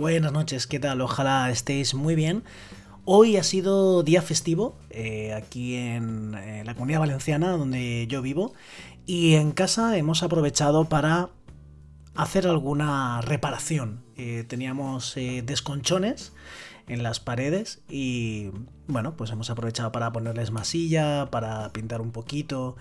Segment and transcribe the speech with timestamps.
[0.00, 1.02] Buenas noches, ¿qué tal?
[1.02, 2.42] Ojalá estéis muy bien.
[3.04, 8.54] Hoy ha sido día festivo eh, aquí en eh, la comunidad valenciana donde yo vivo
[9.04, 11.28] y en casa hemos aprovechado para
[12.14, 14.02] hacer alguna reparación.
[14.16, 16.32] Eh, teníamos desconchones
[16.88, 18.52] en las paredes y
[18.86, 22.78] bueno, pues hemos aprovechado para ponerles masilla, para pintar un poquito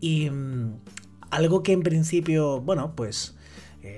[0.00, 0.74] y mm,
[1.30, 3.37] algo que en principio, bueno, pues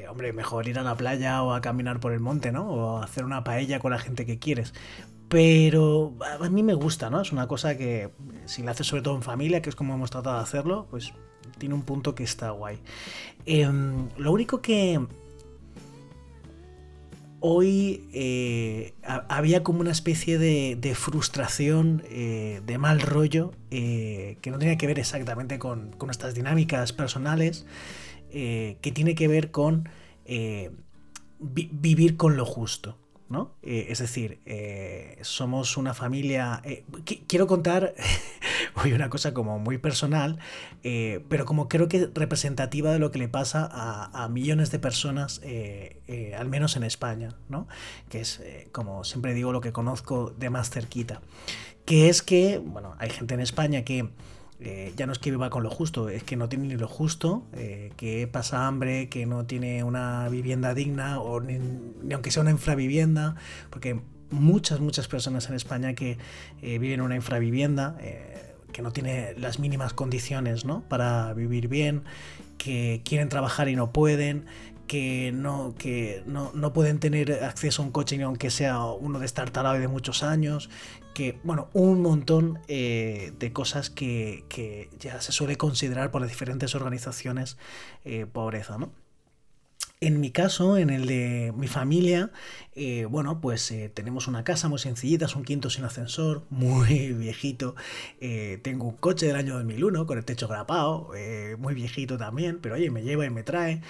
[0.08, 2.68] hombre, mejor ir a la playa o a caminar por el monte, ¿no?
[2.68, 4.74] O hacer una paella con la gente que quieres.
[5.28, 7.20] Pero a mí me gusta, ¿no?
[7.20, 8.10] Es una cosa que
[8.46, 11.12] si la haces sobre todo en familia, que es como hemos tratado de hacerlo, pues
[11.58, 12.80] tiene un punto que está guay.
[13.46, 15.00] Em, lo único que
[17.40, 24.58] hoy eh, había como una especie de, frustración, eh, de mal rollo, eh, que no
[24.58, 27.66] tenía que ver exactamente con, con nuestras dinámicas personales,
[28.32, 29.88] eh, que tiene que ver con
[30.24, 30.70] eh,
[31.38, 32.96] vivir con lo justo.
[33.28, 33.54] ¿no?
[33.62, 34.40] Eh, es decir,
[35.22, 36.62] somos una familia...
[37.28, 37.94] quiero contar
[38.74, 40.40] hoy una cosa como muy personal,
[40.82, 45.40] pero como creo que representativa de lo que le pasa a, millones de personas,
[46.36, 47.68] al menos en España, ¿no?
[48.08, 51.20] que es, como siempre digo, lo que conozco de más cerquita,
[51.84, 54.10] que es que, bueno, hay gente en España que
[54.62, 56.86] eh, ya no es que viva con lo justo, es que no tiene ni lo
[56.86, 61.58] justo, eh, que pasa hambre, que no tiene una vivienda digna, o ni,
[62.12, 63.36] aunque sea una infravivienda,
[63.70, 64.00] porque
[64.30, 66.18] muchas, muchas personas en España que
[66.60, 67.96] eh, viven en una infravivienda,
[68.72, 70.82] que no tiene las mínimas condiciones ¿no?
[70.88, 72.04] para vivir bien,
[72.58, 74.44] que quieren trabajar y no pueden,
[74.90, 79.20] que no, que no, no, pueden tener acceso a un coche ni aunque sea uno
[79.20, 80.68] de estar talado de muchos años,
[81.14, 86.30] que, bueno, un montón eh, de cosas que, que, ya se suele considerar por las
[86.30, 87.56] diferentes organizaciones
[88.04, 88.90] eh, pobreza, ¿no?
[90.00, 92.32] En mi caso, en el de mi familia,
[92.82, 97.12] eh, bueno, pues eh, tenemos una casa muy sencillita, es un quinto sin ascensor, muy
[97.12, 97.74] viejito.
[98.22, 101.10] Eh, tengo un coche del año 2001 con el techo grapado,
[101.58, 103.82] muy viejito también, pero oye, me lleva y me trae.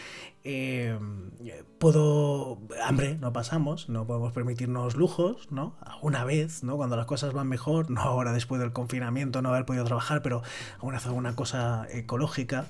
[1.79, 5.77] puedo, hambre, no pasamos, no podemos permitirnos lujos, ¿no?
[5.83, 6.77] Alguna vez, ¿no?
[6.77, 10.43] Cuando las cosas van mejor, no ahora después del confinamiento, no haber podido trabajar, pero
[10.79, 12.67] alguna vez alguna cosa ecológica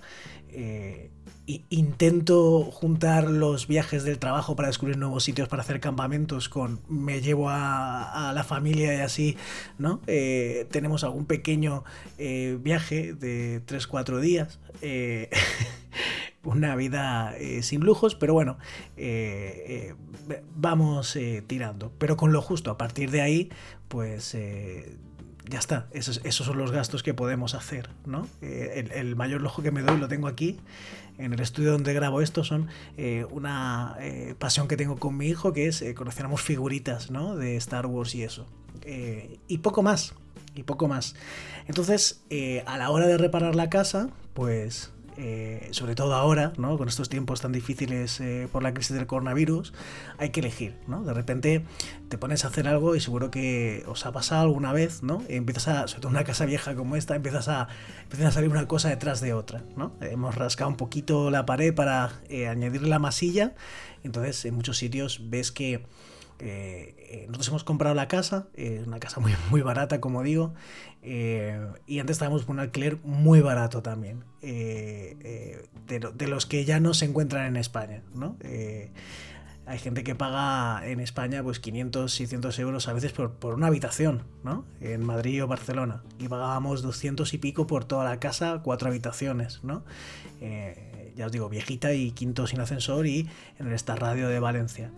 [1.46, 6.09] intento juntar los viajes del trabajo para descubrir nuevos sitios para hacer campamentos
[6.48, 9.36] con me llevo a, la familia y así,
[9.78, 10.00] ¿no?
[10.06, 11.84] Eh, tenemos algún pequeño
[12.18, 14.58] eh, viaje de 3-4 días.
[14.82, 15.30] Eh,
[16.42, 18.56] una vida sin lujos, pero bueno,
[20.56, 21.92] vamos tirando.
[21.98, 23.50] Pero con lo justo, a partir de ahí,
[23.88, 24.36] pues
[25.50, 28.26] ya está, esos, son los gastos que podemos hacer, ¿no?
[28.40, 30.58] el, el, mayor lujo que me doy lo tengo aquí,
[31.20, 35.26] en el estudio donde grabo esto son eh, una eh, pasión que tengo con mi
[35.26, 37.36] hijo, que es eh, coleccionamos figuritas, ¿no?
[37.36, 38.46] De Star Wars y eso.
[38.86, 40.14] y poco más,
[40.54, 41.14] y poco más.
[41.66, 42.22] Entonces,
[42.66, 46.78] a la hora de reparar la casa, pues eh, sobre todo ahora, ¿no?
[46.78, 49.72] con estos tiempos tan difíciles eh, por la crisis del coronavirus,
[50.18, 50.74] hay que elegir.
[50.86, 51.02] ¿no?
[51.02, 51.64] De repente
[52.08, 55.22] te pones a hacer algo y seguro que os ha pasado alguna vez, ¿no?
[55.28, 57.68] empiezas a, sobre todo en una casa vieja como esta, empiezas a,
[58.24, 59.62] a salir una cosa detrás de otra.
[59.76, 59.92] ¿no?
[60.00, 63.54] Hemos rascado un poquito la pared para eh, añadir la masilla,
[64.02, 65.84] entonces en muchos sitios ves que
[66.42, 70.54] eh, nosotros hemos comprado la casa, es una casa muy, muy barata, como digo,
[71.02, 76.80] eh, y antes estábamos con un alquiler muy barato también, eh, de, los que ya
[76.80, 78.36] no se encuentran en España, ¿no?
[79.66, 83.68] hay gente que paga en España pues 500, 600 euros a veces por, por, una
[83.68, 84.64] habitación, ¿no?
[84.80, 86.02] En Madrid o Barcelona.
[86.18, 89.84] Y pagábamos 200 y pico por toda la casa, cuatro habitaciones, ¿no?
[91.14, 93.28] ya os digo, viejita y quinto sin ascensor y
[93.58, 94.90] en esta radio de Valencia.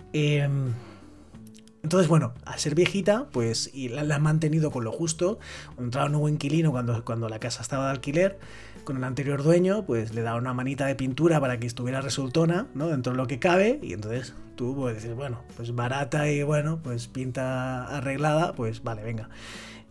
[1.83, 5.39] Entonces, bueno, al ser viejita, pues y la, han mantenido con lo justo.
[5.79, 8.39] Entraba un nuevo inquilino cuando, cuando la casa estaba de alquiler.
[8.85, 12.67] Con el anterior dueño, pues le da una manita de pintura para que estuviera resultona,
[12.75, 12.89] ¿no?
[12.89, 13.81] Dentro de lo que cabe.
[13.83, 19.03] Y entonces tú puedes decir, bueno, pues barata y bueno, pues pinta arreglada, pues vale,
[19.03, 19.29] venga.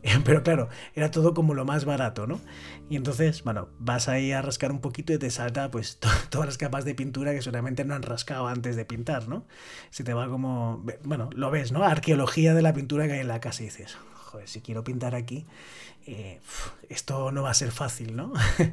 [0.26, 2.40] Pero claro, era todo como lo más barato, ¿no?
[2.90, 6.00] Y entonces, bueno, vas ahí a rascar un poquito y te salta pues
[6.30, 9.46] todas las capas de pintura que seguramente no han rascado antes de pintar, ¿no?
[9.90, 11.84] Se te va como, bueno, lo ves, ¿no?
[11.84, 13.98] Arqueología de la pintura que hay en la casa y dices,
[14.32, 15.46] joder, si quiero pintar aquí,
[16.06, 16.40] eh,
[16.90, 18.34] esto no va a ser fácil, ¿no?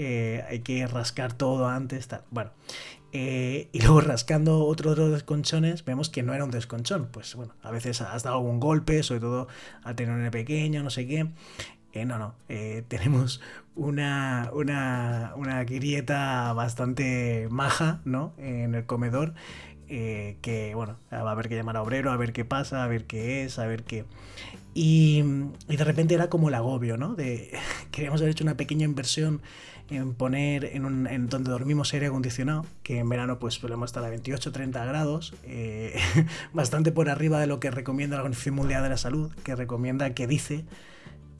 [0.00, 2.22] Eh, hay que rascar todo antes, tal.
[2.30, 2.52] Bueno,
[3.12, 7.08] eh, y luego rascando otro de los desconchones, vemos que no era un desconchón.
[7.10, 9.48] Pues bueno, a veces has dado algún golpe, sobre todo
[9.82, 11.24] al tener un pequeño, no sé qué.
[12.04, 12.36] no, no,
[12.88, 13.40] tenemos
[13.74, 18.34] una, una, una, grieta bastante maja, ¿no?
[18.38, 19.34] En el comedor.
[19.88, 23.04] Que bueno, va a haber que llamar a obrero, a ver qué pasa, a ver
[23.06, 24.04] qué es, a ver qué.
[24.74, 25.22] Y,
[25.66, 27.14] de repente era como el agobio, ¿no?
[27.14, 27.50] De,
[27.90, 29.42] queríamos haber hecho una pequeña inversión
[29.90, 34.04] en poner en, un, en donde dormimos aire acondicionado, que en verano pues solemos estar
[34.04, 35.98] a 28-30 grados, eh,
[36.52, 40.14] bastante por arriba de lo que recomienda la Organización Mundial de la Salud, que recomienda,
[40.14, 40.64] que dice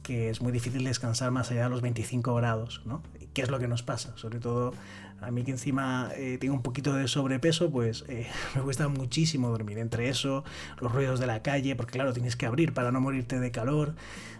[0.03, 3.03] que es muy difícil descansar más allá de los 25 grados, ¿no?
[3.33, 4.17] ¿Qué es lo que nos pasa?
[4.17, 4.73] Sobre todo
[5.21, 9.49] a mí que encima eh, tengo un poquito de sobrepeso, pues eh, me cuesta muchísimo
[9.49, 9.77] dormir.
[9.77, 10.43] Entre eso,
[10.79, 13.95] los ruidos de la calle, porque claro, tienes que abrir para no morirte de calor,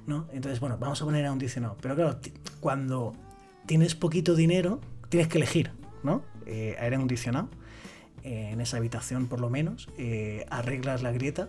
[0.08, 0.28] ¿no?
[0.34, 1.78] Entonces, bueno, vamos a poner a un acondicionado.
[1.82, 2.20] Pero claro,
[2.60, 3.14] cuando
[3.66, 5.72] tienes poquito dinero, tienes que elegir,
[6.04, 6.24] ¿no?
[6.46, 7.50] Eh, aire acondicionado,
[8.24, 9.88] en esa habitación por lo menos,
[10.50, 11.48] arreglas la grieta,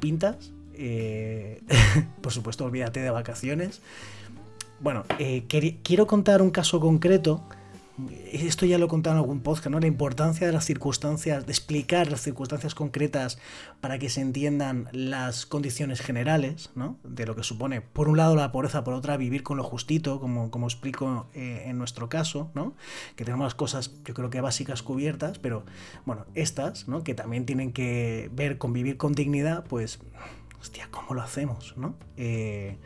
[0.00, 0.52] pintas,
[2.20, 3.80] por supuesto, olvídate de vacaciones.
[4.80, 5.04] Bueno,
[5.48, 7.42] quiero contar un caso concreto
[8.32, 9.78] esto ya lo he contado en algún podcast, ¿no?
[9.78, 13.38] La importancia de las circunstancias, de explicar las circunstancias concretas
[13.80, 16.98] para que se entiendan las condiciones generales, ¿no?
[17.04, 20.18] De lo que supone, por un lado, la pobreza, por otra, vivir con lo justito,
[20.18, 22.74] como, como explico eh, en nuestro caso, ¿no?
[23.14, 25.64] Que tenemos las cosas, yo creo que básicas cubiertas, pero,
[26.04, 27.04] bueno, estas, ¿no?
[27.04, 30.00] Que también tienen que ver con vivir con dignidad, pues,
[30.60, 31.94] hostia, ¿cómo lo hacemos, ¿no?
[32.16, 32.76] Eh,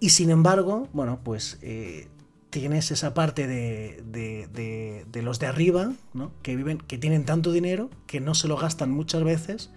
[0.00, 2.08] y sin embargo, bueno, pues eh,
[2.50, 6.30] tienes esa parte de, los de arriba, ¿no?
[6.42, 9.70] que viven, que tienen tanto dinero que no se lo gastan muchas veces,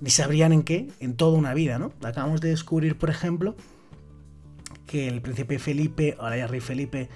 [0.00, 1.92] ni sabrían en qué, en toda una vida, ¿no?
[2.02, 3.56] Acabamos de descubrir, por ejemplo,
[4.86, 7.08] que el príncipe Felipe, ahora ya rey Felipe,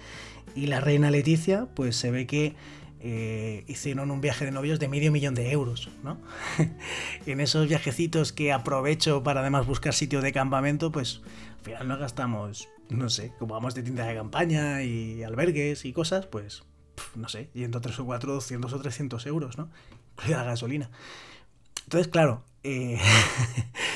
[0.54, 2.54] y la reina Leticia, pues se ve que
[3.00, 6.18] eh, hicieron un viaje de novios de medio millón de euros, ¿no?
[7.26, 11.22] en esos viajecitos que aprovecho para además buscar sitio de campamento, pues
[11.58, 15.92] al final no gastamos no sé, como vamos de tienda de campaña y albergues y
[15.92, 16.62] cosas, pues,
[17.14, 19.70] no sé, yendo 3 o 4, 200 o 300 euros, ¿no?
[20.26, 20.90] La gasolina.
[21.84, 22.98] Entonces, claro, eh,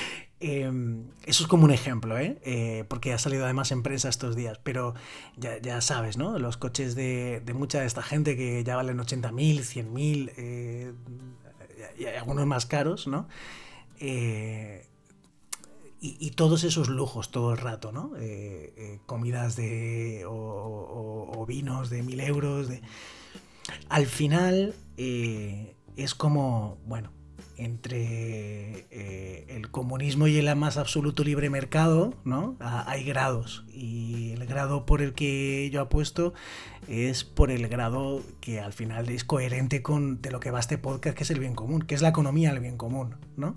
[0.42, 2.38] em, eso es como un ejemplo, ¿eh?
[2.42, 2.84] ¿eh?
[2.88, 4.94] Porque ha salido además en prensa estos días, pero
[5.36, 6.38] ya, ya sabes, ¿no?
[6.38, 10.92] Los coches de, de, mucha de esta gente que ya valen 80.000, 100.000, eh,
[11.98, 13.28] y, y algunos más caros, ¿no?
[13.98, 14.86] Eh,
[16.00, 18.10] y, todos esos lujos todo el rato, ¿no?
[19.06, 20.24] Comidas de.
[20.26, 22.68] O, vinos de mil euros.
[22.68, 22.82] De...
[23.88, 27.12] Al final es como, bueno,
[27.56, 28.86] entre
[29.56, 32.56] el comunismo y el más absoluto libre mercado, ¿no?
[32.60, 33.64] hay grados.
[33.72, 36.34] Y el grado por el que yo apuesto
[36.88, 40.78] es por el grado que al final es coherente con de lo que va este
[40.78, 43.54] podcast, que es el bien común, que es la economía del bien común, ¿no?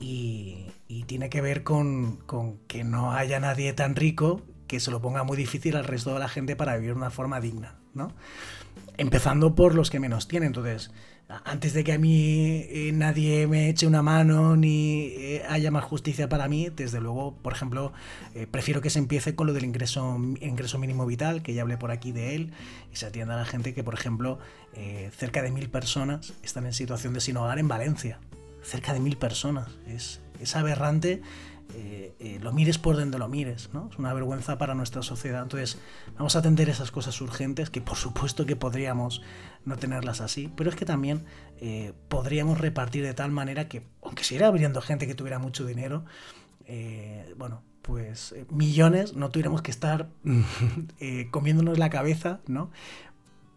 [0.00, 0.66] Y,
[1.06, 2.18] tiene que ver con,
[2.66, 6.18] que no haya nadie tan rico que se lo ponga muy difícil al resto de
[6.18, 8.12] la gente para vivir de una forma digna, ¿no?
[8.98, 10.48] Empezando por los que menos tienen.
[10.48, 10.90] Entonces,
[11.44, 15.84] antes de que a mí eh, nadie me eche una mano ni eh, haya más
[15.84, 17.92] justicia para mí, desde luego, por ejemplo,
[18.34, 21.76] eh, prefiero que se empiece con lo del ingreso, ingreso mínimo vital, que ya hablé
[21.76, 22.52] por aquí de él,
[22.92, 24.38] y se atienda a la gente que, por ejemplo,
[25.16, 28.20] cerca de mil personas están en situación de sin hogar en Valencia
[28.62, 29.68] cerca de mil personas.
[29.86, 31.22] Es, es aberrante,
[31.74, 33.88] eh, eh, lo mires por donde lo mires, ¿no?
[33.92, 35.42] Es una vergüenza para nuestra sociedad.
[35.42, 35.78] Entonces,
[36.16, 39.22] vamos a atender esas cosas urgentes, que por supuesto que podríamos
[39.64, 41.24] no tenerlas así, pero es que también
[41.60, 46.04] eh, podríamos repartir de tal manera que, aunque irá abriendo gente que tuviera mucho dinero,
[47.38, 50.10] bueno, pues millones no tuviéramos que estar
[51.30, 52.70] comiéndonos la cabeza, ¿no?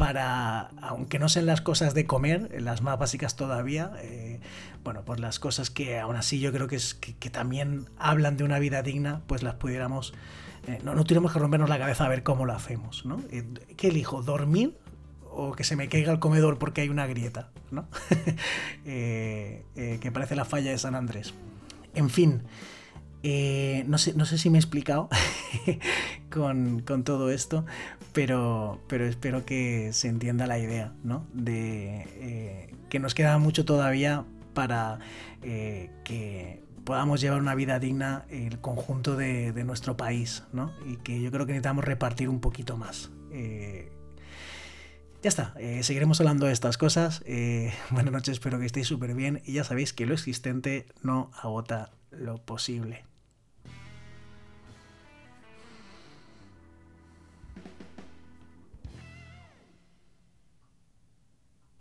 [0.02, 4.40] Para, aunque no sean las cosas de comer, las más básicas todavía, eh,
[4.84, 8.44] bueno, pues las cosas que aún así yo creo que, es, que, también hablan de
[8.44, 10.16] una vida digna, pues las pudiéramos,
[10.66, 13.22] eh, no, no tuviéramos que rompernos la cabeza a ver cómo lo hacemos, ¿no?
[13.30, 13.44] Eh,
[13.78, 14.24] ¿Qué elijo?
[14.24, 14.76] ¿Dormir?
[15.34, 17.88] o que se me caiga el comedor porque hay una grieta, ¿no?
[18.84, 21.36] que parece la falla de San Andrés.
[21.94, 22.42] En fin,
[23.24, 25.10] eh, no, sé, no sé si me he explicado
[26.32, 27.66] con, todo esto,
[28.14, 31.28] pero, pero espero que se entienda la idea, ¿no?
[31.34, 35.00] De eh, que nos queda mucho todavía para
[35.44, 40.74] eh, que podamos llevar una vida digna el conjunto de, nuestro país, ¿no?
[40.86, 43.12] Y que yo creo que necesitamos repartir un poquito más.
[45.24, 47.24] Ya está, seguiremos hablando de estas cosas.
[47.92, 51.92] Buenas noches, espero que estéis súper bien y ya sabéis que lo existente no agota
[52.10, 53.11] lo posible.